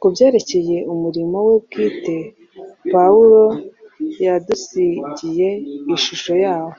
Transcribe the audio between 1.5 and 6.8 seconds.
bwite, Pawulo yadusigiye ishusho yawo,